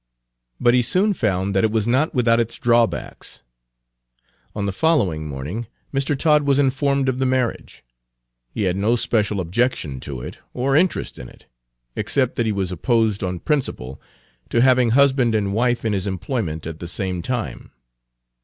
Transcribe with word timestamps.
But 0.59 0.73
he 0.73 0.81
soon 0.81 1.13
found 1.13 1.53
that 1.53 1.63
it 1.63 1.69
was 1.69 1.87
not 1.87 2.11
without 2.15 2.39
its 2.39 2.57
drawbacks. 2.57 3.43
On 4.55 4.65
the 4.65 4.71
following 4.71 5.27
morning 5.27 5.67
Mr. 5.93 6.17
Todd 6.17 6.41
was 6.41 6.57
informed 6.57 7.07
of 7.07 7.19
the 7.19 7.25
marriage. 7.27 7.83
He 8.49 8.63
had 8.63 8.75
no 8.75 8.95
special 8.95 9.39
objection 9.39 9.99
to 9.99 10.19
it, 10.21 10.39
or 10.55 10.75
interest 10.75 11.19
in 11.19 11.29
it, 11.29 11.45
except 11.95 12.35
that 12.37 12.47
he 12.47 12.51
was 12.51 12.71
opposed 12.71 13.21
on 13.23 13.41
principle 13.41 14.01
to 14.49 14.61
having 14.61 14.89
husband 14.89 15.35
and 15.35 15.53
wife 15.53 15.85
in 15.85 15.93
his 15.93 16.07
employment 16.07 16.65
at 16.65 16.79
the 16.79 16.87
same 16.87 17.21
time. 17.21 17.69